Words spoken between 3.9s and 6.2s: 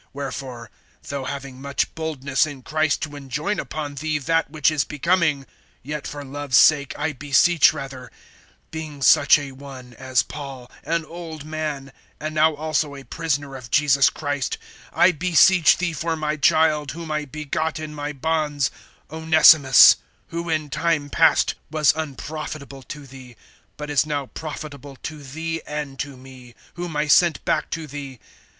thee that which is becoming, (9)yet